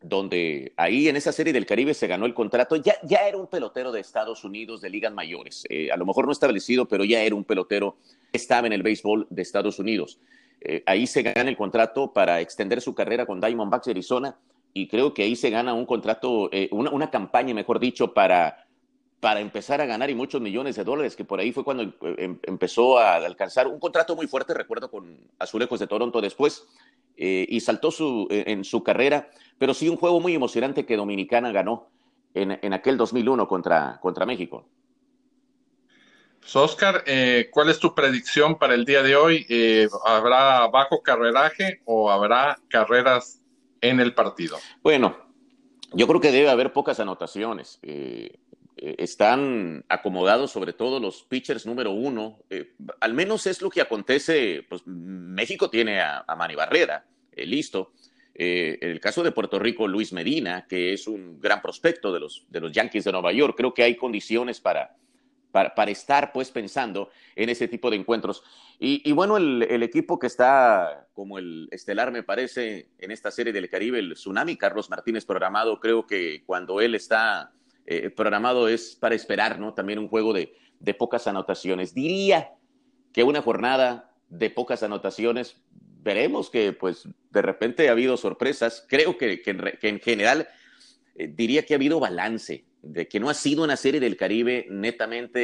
donde 0.01 0.73
ahí 0.77 1.07
en 1.07 1.15
esa 1.15 1.31
serie 1.31 1.53
del 1.53 1.65
Caribe 1.65 1.93
se 1.93 2.07
ganó 2.07 2.25
el 2.25 2.33
contrato. 2.33 2.75
Ya, 2.75 2.95
ya 3.03 3.27
era 3.27 3.37
un 3.37 3.47
pelotero 3.47 3.91
de 3.91 4.01
Estados 4.01 4.43
Unidos 4.43 4.81
de 4.81 4.89
ligas 4.89 5.13
mayores, 5.13 5.63
eh, 5.69 5.91
a 5.91 5.97
lo 5.97 6.05
mejor 6.05 6.25
no 6.25 6.31
establecido, 6.31 6.87
pero 6.87 7.03
ya 7.03 7.21
era 7.21 7.35
un 7.35 7.43
pelotero 7.43 7.97
estaba 8.31 8.67
en 8.67 8.73
el 8.73 8.83
béisbol 8.83 9.27
de 9.29 9.41
Estados 9.41 9.79
Unidos. 9.79 10.19
Eh, 10.61 10.83
ahí 10.85 11.07
se 11.07 11.23
gana 11.23 11.49
el 11.49 11.57
contrato 11.57 12.11
para 12.13 12.41
extender 12.41 12.81
su 12.81 12.93
carrera 12.93 13.25
con 13.25 13.39
Diamondbacks 13.39 13.87
Arizona 13.87 14.35
y 14.73 14.87
creo 14.87 15.13
que 15.13 15.23
ahí 15.23 15.35
se 15.35 15.49
gana 15.49 15.73
un 15.73 15.85
contrato, 15.85 16.49
una, 16.71 16.91
una, 16.91 17.09
campaña, 17.09 17.53
mejor 17.53 17.79
dicho, 17.79 18.13
para 18.13 18.66
para 19.19 19.39
empezar 19.39 19.81
a 19.81 19.85
ganar 19.85 20.09
y 20.09 20.15
muchos 20.15 20.41
millones 20.41 20.75
de 20.75 20.83
dólares, 20.83 21.15
que 21.15 21.25
por 21.25 21.39
ahí 21.39 21.51
fue 21.51 21.63
cuando 21.63 21.83
em, 22.01 22.39
empezó 22.43 22.99
a 22.99 23.15
alcanzar 23.15 23.67
un 23.67 23.79
contrato 23.79 24.15
muy 24.15 24.27
fuerte, 24.27 24.53
recuerdo, 24.53 24.91
con 24.91 25.17
Azulejos 25.39 25.79
de 25.79 25.87
Toronto 25.87 26.21
después, 26.21 26.65
eh, 27.15 27.45
y 27.49 27.59
saltó 27.59 27.89
su, 27.89 28.27
e, 28.29 28.43
en 28.51 28.63
su 28.63 28.83
carrera, 28.83 29.29
pero 29.57 29.73
sí 29.73 29.89
un 29.89 29.97
juego 29.97 30.19
muy 30.19 30.35
emocionante 30.35 30.85
que 30.85 30.97
Dominicana 30.97 31.51
ganó 31.51 31.89
en, 32.33 32.59
en 32.61 32.73
aquel 32.73 32.97
2001 32.97 33.47
contra, 33.47 33.99
contra 34.01 34.25
México. 34.25 34.65
Pues 36.47 36.55
Oscar, 36.55 37.03
eh, 37.05 37.49
¿cuál 37.51 37.69
es 37.69 37.77
tu 37.77 37.93
predicción 37.93 38.57
para 38.57 38.73
el 38.73 38.85
día 38.85 39.03
de 39.03 39.17
hoy? 39.17 39.45
Eh, 39.49 39.89
¿Habrá 40.05 40.65
bajo 40.67 41.01
carreraje 41.01 41.81
o 41.83 42.09
habrá 42.09 42.57
carreras 42.69 43.41
en 43.81 43.99
el 43.99 44.13
partido? 44.13 44.57
Bueno, 44.81 45.17
yo 45.91 46.07
creo 46.07 46.21
que 46.21 46.31
debe 46.31 46.49
haber 46.49 46.71
pocas 46.71 47.01
anotaciones 47.01 47.79
eh, 47.81 48.39
están 48.77 49.85
acomodados 49.89 50.51
sobre 50.51 50.73
todo 50.73 50.99
los 50.99 51.23
pitchers 51.23 51.65
número 51.65 51.91
uno. 51.91 52.39
Eh, 52.49 52.73
al 52.99 53.13
menos 53.13 53.47
es 53.47 53.61
lo 53.61 53.69
que 53.69 53.81
acontece, 53.81 54.65
pues 54.67 54.85
México 54.85 55.69
tiene 55.69 56.01
a, 56.01 56.23
a 56.27 56.35
Manny 56.35 56.55
Barrera, 56.55 57.05
listo. 57.35 57.93
en 58.33 58.89
el 58.89 58.99
caso 58.99 59.23
de 59.23 59.31
Puerto 59.31 59.59
Rico, 59.59 59.87
Luis 59.87 60.13
Medina, 60.13 60.65
que 60.67 60.93
es 60.93 61.07
un 61.07 61.39
gran 61.39 61.61
prospecto 61.61 62.13
de 62.13 62.19
los, 62.19 62.45
de 62.49 62.59
los 62.59 62.71
Yankees 62.71 63.03
de 63.03 63.11
Nueva 63.11 63.31
York, 63.31 63.55
creo 63.57 63.73
que 63.73 63.83
hay 63.83 63.95
condiciones 63.95 64.59
para, 64.59 64.95
para, 65.51 65.91
estar 65.91 66.31
pues 66.31 66.51
pensando 66.51 67.09
en 67.35 67.49
ese 67.49 67.67
tipo 67.67 67.89
de 67.89 67.97
encuentros. 67.97 68.43
Y, 68.79 69.11
bueno, 69.11 69.37
el, 69.37 69.83
equipo 69.83 70.19
que 70.19 70.27
está 70.27 71.07
como 71.13 71.39
el 71.39 71.67
estelar, 71.71 72.11
me 72.11 72.21
parece, 72.21 72.89
en 72.99 73.11
esta 73.11 73.31
serie 73.31 73.51
del 73.51 73.69
Caribe, 73.69 73.97
el 73.99 74.13
Tsunami, 74.13 74.55
Carlos 74.55 74.89
Martínez 74.89 75.25
programado, 75.25 75.79
creo 75.79 76.05
que 76.05 76.43
cuando 76.45 76.79
él 76.79 76.93
está 76.93 77.51
eh, 77.89 78.09
programado 78.09 78.67
es 78.67 78.97
para 78.97 79.15
esperar, 79.15 79.59
¿no? 79.59 79.73
También 79.73 79.97
un 79.97 80.09
juego 80.09 80.33
de, 80.33 80.53
pocas 80.95 81.25
anotaciones. 81.25 81.93
Diría 81.93 82.51
que 83.13 83.23
una 83.23 83.41
jornada 83.41 84.13
de 84.27 84.49
pocas 84.49 84.83
anotaciones, 84.83 85.55
veremos 86.03 86.49
que 86.49 86.73
pues 86.73 87.07
de 87.31 87.41
repente 87.41 87.87
ha 87.87 87.93
habido 87.93 88.17
sorpresas. 88.17 88.85
Creo 88.89 89.17
que, 89.17 89.41
en, 89.81 89.99
general 90.01 90.49
eh, 91.15 91.31
diría 91.33 91.65
que 91.65 91.73
ha 91.73 91.77
habido 91.77 92.01
balance 92.01 92.65
de 92.81 93.07
que 93.07 93.21
no 93.21 93.29
ha 93.29 93.33
sido 93.33 93.63
una 93.63 93.77
serie 93.77 94.01
del 94.01 94.17
Caribe 94.17 94.67
netamente 94.69 95.39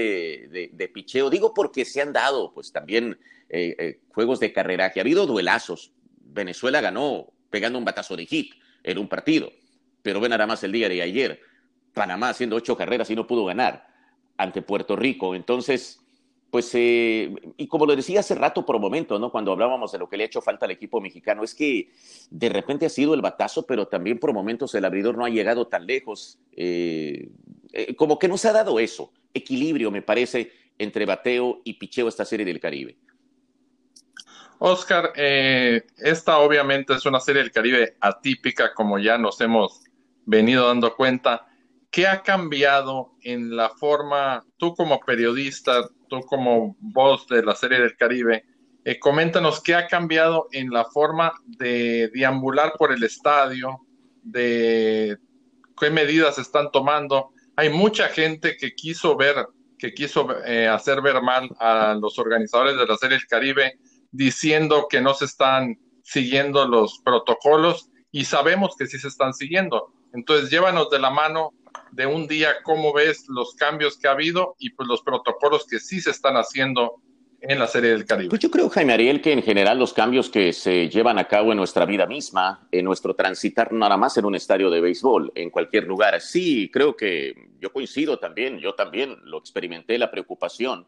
de, 0.51 0.91
picheo. 0.93 1.29
Digo 1.29 1.53
porque 1.53 1.85
se 1.85 2.01
han 2.01 2.11
dado, 2.11 2.53
pues 2.53 2.73
también 2.73 3.17
eh, 3.47 4.01
juegos 4.09 4.41
de 4.41 4.51
carrera, 4.51 4.91
que 4.91 4.99
ha 4.99 5.03
habido 5.03 5.25
duelazos. 5.25 5.93
Venezuela 6.19 6.81
ganó 6.81 7.31
pegando 7.49 7.79
un 7.79 7.85
batazo 7.85 8.17
de 8.17 8.25
hit 8.25 8.53
en 8.83 8.97
un 8.97 9.07
partido, 9.07 9.49
pero 10.01 10.19
ven 10.19 10.31
nada 10.31 10.45
más 10.45 10.61
el 10.65 10.73
día 10.73 10.89
de 10.89 11.01
ayer. 11.01 11.39
Panamá 11.93 12.29
haciendo 12.29 12.55
ocho 12.55 12.75
carreras 12.75 13.09
y 13.09 13.15
no 13.15 13.27
pudo 13.27 13.45
ganar 13.45 13.87
ante 14.37 14.61
Puerto 14.61 14.95
Rico. 14.95 15.35
Entonces, 15.35 16.03
pues, 16.53 16.69
eh, 16.73 17.33
y 17.57 17.67
como 17.67 17.87
lo 17.87 17.95
decía 17.95 18.19
hace 18.19 18.35
rato 18.35 18.63
por 18.63 18.79
momento, 18.79 19.17
¿no? 19.17 19.31
Cuando 19.31 19.51
hablábamos 19.51 19.91
de 19.91 19.97
lo 19.97 20.07
que 20.07 20.17
le 20.17 20.23
ha 20.23 20.27
hecho 20.27 20.39
falta 20.39 20.65
al 20.65 20.71
equipo 20.71 21.01
mexicano, 21.01 21.43
es 21.43 21.55
que 21.55 21.89
de 22.29 22.49
repente 22.49 22.85
ha 22.85 22.89
sido 22.89 23.15
el 23.15 23.21
batazo, 23.21 23.65
pero 23.65 23.87
también 23.87 24.19
por 24.19 24.33
momentos 24.33 24.75
el 24.75 24.85
abridor 24.85 25.17
no 25.17 25.25
ha 25.25 25.29
llegado 25.29 25.65
tan 25.65 25.87
lejos. 25.87 26.37
Eh, 26.51 27.29
eh, 27.71 27.95
como 27.95 28.19
que 28.19 28.27
no 28.27 28.37
se 28.37 28.49
ha 28.49 28.53
dado 28.53 28.79
eso, 28.79 29.11
equilibrio, 29.33 29.89
me 29.89 30.03
parece, 30.03 30.51
entre 30.77 31.07
bateo 31.07 31.61
y 31.63 31.73
picheo 31.73 32.07
esta 32.07 32.23
serie 32.23 32.45
del 32.45 32.59
Caribe. 32.59 32.97
Oscar, 34.59 35.11
esta 35.15 36.37
obviamente 36.37 36.93
es 36.93 37.05
una 37.07 37.19
serie 37.19 37.41
del 37.41 37.51
Caribe 37.51 37.97
atípica, 37.99 38.75
como 38.75 38.99
ya 38.99 39.17
nos 39.17 39.41
hemos 39.41 39.81
venido 40.25 40.67
dando 40.67 40.95
cuenta. 40.95 41.47
¿Qué 41.93 42.07
ha 42.07 42.23
cambiado 42.23 43.11
en 43.21 43.55
la 43.55 43.69
forma, 43.69 44.43
tú 44.57 44.73
como 44.73 44.99
periodista, 45.01 45.87
tú 46.09 46.21
como 46.21 46.75
voz 46.79 47.27
de 47.27 47.43
la 47.43 47.53
serie 47.53 47.79
del 47.79 47.95
Caribe, 47.95 48.45
eh, 48.83 48.97
coméntanos 48.97 49.61
qué 49.61 49.75
ha 49.75 49.85
cambiado 49.85 50.47
en 50.53 50.71
la 50.71 50.85
forma 50.85 51.33
de 51.45 52.09
deambular 52.11 52.73
por 52.79 52.91
el 52.91 53.03
estadio, 53.03 53.77
de 54.23 55.19
qué 55.79 55.91
medidas 55.91 56.39
están 56.39 56.71
tomando. 56.71 57.29
Hay 57.55 57.69
mucha 57.69 58.07
gente 58.09 58.57
que 58.57 58.73
quiso 58.73 59.15
ver, 59.15 59.45
que 59.77 59.93
quiso 59.93 60.35
eh, 60.47 60.67
hacer 60.67 60.99
ver 60.99 61.21
mal 61.21 61.47
a 61.59 61.93
los 61.93 62.17
organizadores 62.17 62.75
de 62.75 62.87
la 62.87 62.97
serie 62.97 63.19
del 63.19 63.27
Caribe, 63.27 63.77
diciendo 64.11 64.87
que 64.89 64.99
no 64.99 65.13
se 65.13 65.25
están 65.25 65.77
siguiendo 66.01 66.67
los 66.67 67.01
protocolos 67.05 67.91
y 68.11 68.25
sabemos 68.25 68.75
que 68.75 68.87
sí 68.87 68.97
se 68.97 69.09
están 69.09 69.35
siguiendo. 69.35 69.93
Entonces, 70.11 70.49
llévanos 70.49 70.89
de 70.89 70.97
la 70.97 71.11
mano 71.11 71.51
de 71.91 72.05
un 72.05 72.27
día, 72.27 72.55
cómo 72.63 72.93
ves 72.93 73.25
los 73.27 73.55
cambios 73.55 73.97
que 73.97 74.07
ha 74.07 74.11
habido 74.11 74.55
y 74.59 74.71
pues 74.71 74.87
los 74.87 75.01
protocolos 75.01 75.65
que 75.67 75.79
sí 75.79 76.01
se 76.01 76.11
están 76.11 76.35
haciendo 76.35 77.01
en 77.43 77.59
la 77.59 77.67
Serie 77.67 77.91
del 77.91 78.05
Caribe. 78.05 78.29
Pues 78.29 78.41
yo 78.41 78.49
creo, 78.49 78.69
Jaime 78.69 78.93
Ariel, 78.93 79.21
que 79.21 79.33
en 79.33 79.43
general 79.43 79.77
los 79.77 79.93
cambios 79.93 80.29
que 80.29 80.53
se 80.53 80.87
llevan 80.89 81.19
a 81.19 81.27
cabo 81.27 81.51
en 81.51 81.57
nuestra 81.57 81.85
vida 81.85 82.05
misma, 82.05 82.67
en 82.71 82.85
nuestro 82.85 83.15
transitar 83.15 83.73
nada 83.73 83.97
más 83.97 84.17
en 84.17 84.25
un 84.25 84.35
estadio 84.35 84.69
de 84.69 84.79
béisbol, 84.79 85.31
en 85.35 85.49
cualquier 85.49 85.83
lugar, 85.83 86.19
sí, 86.21 86.69
creo 86.71 86.95
que 86.95 87.49
yo 87.59 87.73
coincido 87.73 88.17
también, 88.17 88.59
yo 88.59 88.75
también 88.75 89.17
lo 89.25 89.39
experimenté, 89.39 89.97
la 89.97 90.09
preocupación 90.09 90.87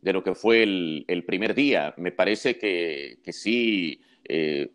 de 0.00 0.12
lo 0.12 0.24
que 0.24 0.34
fue 0.34 0.64
el, 0.64 1.24
primer 1.24 1.54
día. 1.54 1.94
Me 1.96 2.10
parece 2.10 2.58
que, 2.58 3.18
que 3.22 3.32
sí 3.32 4.00
eh, 4.24 4.70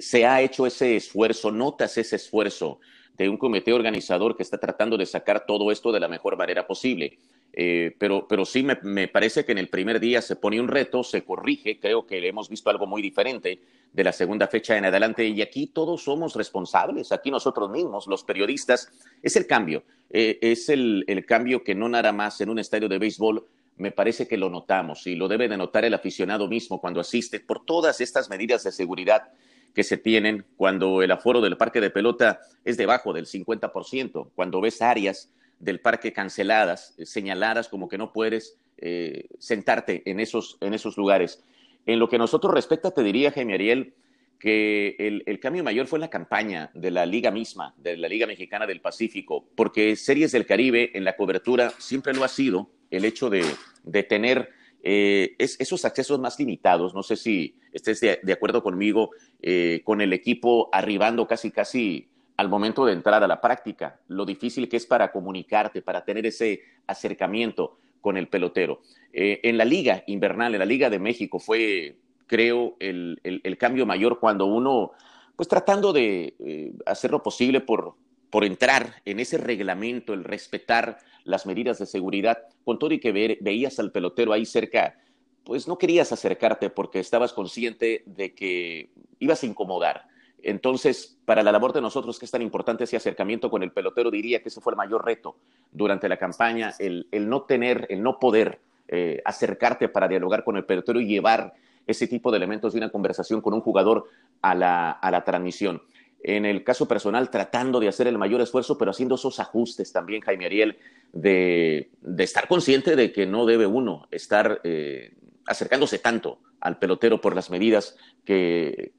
se 0.00 0.26
ha 0.26 0.40
hecho 0.40 0.66
ese 0.66 0.96
esfuerzo, 0.96 1.50
notas 1.50 1.98
ese 1.98 2.16
esfuerzo 2.16 2.80
de 3.16 3.28
un 3.28 3.36
comité 3.36 3.72
organizador 3.72 4.36
que 4.36 4.42
está 4.42 4.58
tratando 4.58 4.96
de 4.96 5.06
sacar 5.06 5.46
todo 5.46 5.70
esto 5.70 5.92
de 5.92 6.00
la 6.00 6.08
mejor 6.08 6.36
manera 6.36 6.66
posible. 6.66 7.18
Eh, 7.52 7.94
pero, 7.98 8.26
pero 8.26 8.44
sí 8.44 8.64
me, 8.64 9.06
parece 9.06 9.44
que 9.44 9.52
en 9.52 9.58
el 9.58 9.68
primer 9.68 10.00
día 10.00 10.20
se 10.20 10.34
pone 10.34 10.60
un 10.60 10.66
reto, 10.66 11.04
se 11.04 11.22
corrige, 11.22 11.78
creo 11.78 12.04
que 12.04 12.26
hemos 12.26 12.48
visto 12.48 12.68
algo 12.70 12.88
muy 12.88 13.00
diferente 13.00 13.60
de 13.92 14.04
la 14.04 14.12
segunda 14.12 14.48
fecha 14.48 14.76
en 14.76 14.86
adelante 14.86 15.24
y 15.24 15.40
aquí 15.40 15.68
todos 15.68 16.02
somos 16.02 16.34
responsables, 16.34 17.12
aquí 17.12 17.30
nosotros 17.30 17.70
mismos, 17.70 18.08
los 18.08 18.24
periodistas, 18.24 18.90
es 19.22 19.36
el 19.36 19.46
cambio, 19.46 19.84
eh, 20.10 20.38
es 20.42 20.68
el, 20.68 21.04
el 21.06 21.24
cambio 21.24 21.62
que 21.62 21.76
no 21.76 21.88
nada 21.88 22.10
más 22.12 22.40
en 22.40 22.50
un 22.50 22.58
estadio 22.58 22.88
de 22.88 22.98
béisbol 22.98 23.46
me 23.76 23.92
parece 23.92 24.26
que 24.26 24.36
lo 24.36 24.50
notamos 24.50 25.06
y 25.06 25.14
lo 25.14 25.28
debe 25.28 25.48
de 25.48 25.56
notar 25.56 25.84
el 25.84 25.94
aficionado 25.94 26.48
mismo 26.48 26.80
cuando 26.80 27.00
asiste 27.00 27.40
por 27.40 27.64
todas 27.64 28.00
estas 28.00 28.30
medidas 28.30 28.64
de 28.64 28.72
seguridad 28.72 29.30
que 29.74 29.82
se 29.82 29.96
tienen 29.96 30.44
cuando 30.56 31.02
el 31.02 31.10
aforo 31.10 31.40
del 31.40 31.56
parque 31.56 31.80
de 31.80 31.90
pelota 31.90 32.40
es 32.64 32.76
debajo 32.76 33.12
del 33.12 33.26
50%, 33.26 34.30
cuando 34.34 34.60
ves 34.60 34.80
áreas 34.80 35.32
del 35.58 35.80
parque 35.80 36.12
canceladas, 36.12 36.94
eh, 36.98 37.06
señaladas 37.06 37.68
como 37.68 37.88
que 37.88 37.98
no 37.98 38.12
puedes 38.12 38.56
eh, 38.78 39.26
sentarte 39.38 40.02
en 40.06 40.20
esos, 40.20 40.56
en 40.60 40.74
esos 40.74 40.96
lugares. 40.96 41.42
En 41.86 41.98
lo 41.98 42.08
que 42.08 42.18
nosotros 42.18 42.54
respecta, 42.54 42.92
te 42.92 43.02
diría, 43.02 43.32
Jaime 43.32 43.54
Ariel, 43.54 43.94
que 44.38 44.96
el, 44.98 45.40
cambio 45.40 45.64
mayor 45.64 45.86
fue 45.86 45.98
la 45.98 46.10
campaña 46.10 46.70
de 46.74 46.90
la 46.90 47.06
liga 47.06 47.30
misma, 47.30 47.74
de 47.78 47.96
la 47.96 48.08
Liga 48.08 48.26
Mexicana 48.26 48.66
del 48.66 48.80
Pacífico, 48.80 49.46
porque 49.54 49.96
Series 49.96 50.32
del 50.32 50.44
Caribe 50.44 50.90
en 50.94 51.04
la 51.04 51.16
cobertura 51.16 51.70
siempre 51.78 52.12
lo 52.12 52.24
ha 52.24 52.28
sido 52.28 52.68
el 52.90 53.04
hecho 53.04 53.30
de, 53.30 53.42
de 53.84 54.02
tener 54.02 54.50
eh, 54.86 55.34
es, 55.38 55.58
esos 55.60 55.86
accesos 55.86 56.20
más 56.20 56.38
limitados, 56.38 56.94
no 56.94 57.02
sé 57.02 57.16
si 57.16 57.56
estés 57.72 58.00
de, 58.00 58.32
acuerdo 58.34 58.62
conmigo, 58.62 59.12
eh, 59.40 59.80
con 59.82 60.02
el 60.02 60.12
equipo 60.12 60.68
arribando 60.72 61.26
casi, 61.26 61.50
casi 61.50 62.10
al 62.36 62.50
momento 62.50 62.84
de 62.84 62.92
entrar 62.92 63.24
a 63.24 63.26
la 63.26 63.40
práctica, 63.40 63.98
lo 64.08 64.26
difícil 64.26 64.68
que 64.68 64.76
es 64.76 64.84
para 64.84 65.10
comunicarte, 65.10 65.80
para 65.80 66.04
tener 66.04 66.26
ese 66.26 66.60
acercamiento 66.86 67.78
con 68.02 68.18
el 68.18 68.28
pelotero. 68.28 68.82
Eh, 69.14 69.40
en 69.44 69.56
la 69.56 69.64
liga 69.64 70.04
invernal, 70.06 70.52
en 70.52 70.58
la 70.58 70.66
Liga 70.66 70.90
de 70.90 70.98
México, 70.98 71.38
fue, 71.38 71.96
creo, 72.26 72.76
el, 72.78 73.18
el 73.24 73.56
cambio 73.56 73.86
mayor 73.86 74.20
cuando 74.20 74.44
uno, 74.44 74.92
pues 75.34 75.48
tratando 75.48 75.94
de 75.94 76.74
hacer 76.84 77.10
lo 77.10 77.22
posible 77.22 77.62
por, 77.62 77.94
por 78.34 78.44
entrar 78.44 79.00
en 79.04 79.20
ese 79.20 79.38
reglamento, 79.38 80.12
el 80.12 80.24
respetar 80.24 80.98
las 81.22 81.46
medidas 81.46 81.78
de 81.78 81.86
seguridad, 81.86 82.48
con 82.64 82.80
todo 82.80 82.92
y 82.92 82.98
que 82.98 83.12
veías 83.40 83.78
al 83.78 83.92
pelotero 83.92 84.32
ahí 84.32 84.44
cerca, 84.44 84.98
pues 85.44 85.68
no 85.68 85.78
querías 85.78 86.10
acercarte 86.10 86.68
porque 86.68 86.98
estabas 86.98 87.32
consciente 87.32 88.02
de 88.06 88.34
que 88.34 88.90
ibas 89.20 89.44
a 89.44 89.46
incomodar. 89.46 90.08
Entonces, 90.42 91.16
para 91.24 91.44
la 91.44 91.52
labor 91.52 91.72
de 91.72 91.80
nosotros, 91.80 92.18
que 92.18 92.24
es 92.24 92.30
tan 92.32 92.42
importante 92.42 92.82
ese 92.82 92.96
acercamiento 92.96 93.48
con 93.48 93.62
el 93.62 93.70
pelotero, 93.70 94.10
diría 94.10 94.42
que 94.42 94.48
ese 94.48 94.60
fue 94.60 94.72
el 94.72 94.78
mayor 94.78 95.04
reto 95.04 95.36
durante 95.70 96.08
la 96.08 96.16
campaña, 96.16 96.74
el, 96.80 97.06
no 97.12 97.42
tener, 97.42 97.86
el 97.88 98.02
no 98.02 98.18
poder 98.18 98.58
eh, 98.88 99.22
acercarte 99.24 99.88
para 99.88 100.08
dialogar 100.08 100.42
con 100.42 100.56
el 100.56 100.64
pelotero 100.64 101.00
y 101.00 101.06
llevar 101.06 101.54
ese 101.86 102.08
tipo 102.08 102.32
de 102.32 102.38
elementos 102.38 102.72
de 102.72 102.80
una 102.80 102.90
conversación 102.90 103.40
con 103.40 103.54
un 103.54 103.60
jugador 103.60 104.06
a 104.42 104.56
la, 104.56 104.90
a 104.90 105.10
la 105.12 105.22
transmisión 105.22 105.82
en 106.26 106.46
el 106.46 106.64
caso 106.64 106.88
personal 106.88 107.28
tratando 107.28 107.78
de 107.80 107.88
hacer 107.88 108.06
el 108.06 108.16
mayor 108.16 108.40
esfuerzo, 108.40 108.78
pero 108.78 108.90
haciendo 108.90 109.16
esos 109.16 109.38
ajustes 109.40 109.92
también, 109.92 110.22
Jaime 110.22 110.46
Ariel, 110.46 110.78
de, 111.12 111.90
estar 112.18 112.48
consciente 112.48 112.96
de 112.96 113.12
que 113.12 113.26
no 113.26 113.44
debe 113.44 113.66
uno 113.66 114.08
estar 114.10 114.62
eh, 114.64 115.14
acercándose 115.46 115.98
tanto 115.98 116.40
al 116.60 116.78
pelotero 116.78 117.20
por 117.20 117.34
las 117.34 117.50
medidas 117.50 117.96
que, 118.24 118.94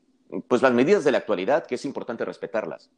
pues 0.48 0.62
las 0.62 0.72
medidas 0.72 1.03
de 1.03 1.12
la 1.12 1.17
actualidad, 1.17 1.65
que 1.65 1.75
es 1.75 1.86
importante 1.86 2.24
respetarlas. 2.25 2.91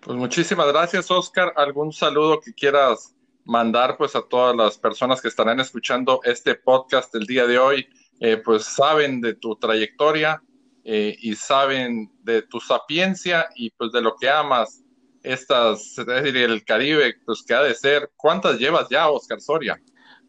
Pues 0.00 0.18
muchísimas 0.18 0.66
gracias, 0.68 1.10
Oscar. 1.12 1.52
¿Algún 1.54 1.92
saludo 1.92 2.40
que 2.40 2.52
quieras 2.52 3.14
mandar 3.44 3.96
pues 3.96 4.16
a 4.16 4.22
todas 4.22 4.56
las 4.56 4.76
personas 4.76 5.22
que 5.22 5.28
estarán 5.28 5.60
escuchando 5.60 6.20
este 6.24 6.56
podcast 6.56 7.14
el 7.14 7.26
día 7.26 7.46
de 7.46 7.58
hoy? 7.58 7.88
Eh, 8.20 8.38
pues 8.38 8.64
saben 8.64 9.20
de 9.20 9.34
tu 9.34 9.54
trayectoria, 9.54 10.42
eh, 10.90 11.18
y 11.20 11.34
saben 11.34 12.10
de 12.22 12.40
tu 12.40 12.60
sapiencia 12.60 13.46
y 13.54 13.68
pues 13.68 13.92
de 13.92 14.00
lo 14.00 14.16
que 14.16 14.26
amas 14.26 14.82
estas 15.22 15.92
serie 15.92 16.48
del 16.48 16.64
Caribe, 16.64 17.14
pues 17.26 17.44
que 17.46 17.52
ha 17.52 17.62
de 17.62 17.74
ser. 17.74 18.10
¿Cuántas 18.16 18.58
llevas 18.58 18.88
ya, 18.88 19.10
Oscar 19.10 19.38
Soria? 19.38 19.78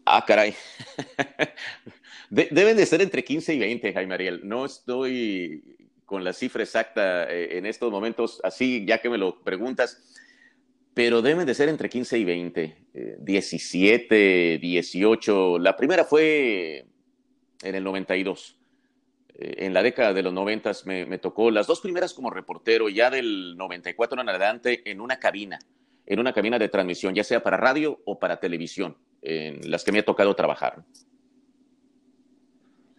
Ah, 0.03 0.25
caray. 0.27 0.53
deben 2.29 2.75
de 2.75 2.85
ser 2.85 3.01
entre 3.01 3.23
15 3.23 3.53
y 3.53 3.59
20, 3.59 3.93
Jaime 3.93 4.13
Ariel. 4.15 4.41
No 4.43 4.65
estoy 4.65 5.77
con 6.05 6.25
la 6.25 6.33
cifra 6.33 6.63
exacta 6.63 7.31
eh, 7.31 7.57
en 7.57 7.65
estos 7.65 7.89
momentos, 7.89 8.41
así 8.43 8.83
ya 8.85 8.97
que 8.97 9.09
me 9.09 9.17
lo 9.17 9.41
preguntas, 9.41 10.13
pero 10.93 11.21
deben 11.21 11.45
de 11.45 11.53
ser 11.53 11.69
entre 11.69 11.87
15 11.87 12.17
y 12.17 12.25
20, 12.25 13.17
17, 13.21 14.59
18. 14.61 15.57
La 15.59 15.77
primera 15.77 16.03
fue 16.03 16.85
en 17.61 17.75
el 17.75 17.83
92. 17.85 18.58
Eh, 19.39 19.65
en 19.65 19.73
la 19.73 19.81
década 19.81 20.13
de 20.13 20.21
los 20.21 20.33
90 20.33 20.71
me, 20.85 21.05
me 21.05 21.17
tocó 21.17 21.49
las 21.49 21.65
dos 21.65 21.79
primeras 21.79 22.13
como 22.13 22.29
reportero, 22.29 22.89
ya 22.89 23.09
del 23.09 23.55
94 23.55 24.21
en 24.21 24.29
adelante, 24.29 24.81
en 24.91 24.99
una 24.99 25.17
cabina, 25.17 25.57
en 26.05 26.19
una 26.19 26.33
cabina 26.33 26.59
de 26.59 26.67
transmisión, 26.67 27.15
ya 27.15 27.23
sea 27.23 27.41
para 27.41 27.55
radio 27.55 28.01
o 28.05 28.19
para 28.19 28.39
televisión, 28.39 28.97
en 29.21 29.71
las 29.71 29.85
que 29.85 29.93
me 29.93 29.99
ha 29.99 30.05
tocado 30.05 30.35
trabajar. 30.35 30.83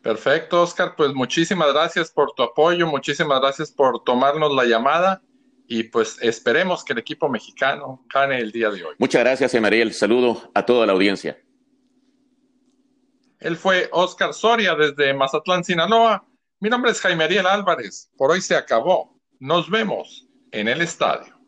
Perfecto, 0.01 0.63
Oscar. 0.63 0.95
Pues 0.97 1.13
muchísimas 1.13 1.75
gracias 1.75 2.11
por 2.11 2.33
tu 2.33 2.43
apoyo, 2.43 2.87
muchísimas 2.87 3.39
gracias 3.41 3.71
por 3.71 4.03
tomarnos 4.03 4.55
la 4.55 4.65
llamada 4.65 5.21
y 5.67 5.85
pues 5.85 6.17
esperemos 6.23 6.83
que 6.85 6.95
el 6.95 7.01
equipo 7.01 7.29
mexicano 7.29 8.03
gane 8.13 8.39
el 8.39 8.51
día 8.51 8.71
de 8.71 8.83
hoy. 8.83 8.95
Muchas 8.99 9.21
gracias, 9.23 9.53
Emariel. 9.53 9.93
Saludo 9.93 10.51
a 10.55 10.65
toda 10.65 10.87
la 10.87 10.95
audiencia. 10.95 11.39
Él 13.41 13.57
fue 13.57 13.89
Oscar 13.93 14.33
Soria 14.33 14.75
desde 14.75 15.13
Mazatlán, 15.13 15.65
Sinaloa. 15.65 16.25
Mi 16.63 16.69
nombre 16.69 16.91
es 16.91 17.01
Jaime 17.01 17.25
Ariel 17.25 17.47
Álvarez. 17.47 18.11
Por 18.19 18.31
hoy 18.31 18.43
se 18.43 18.55
acabó. 18.55 19.19
Nos 19.39 19.71
vemos 19.71 20.29
en 20.53 20.69
el 20.69 20.83
estadio. 20.83 21.40